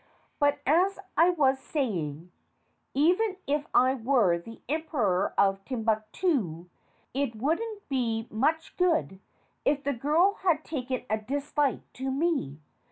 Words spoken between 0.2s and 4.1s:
But, as I was saying, even if I